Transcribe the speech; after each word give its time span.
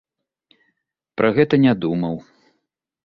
Пра 1.21 1.29
гэта 1.37 1.55
не 1.67 1.73
думаў. 1.85 2.15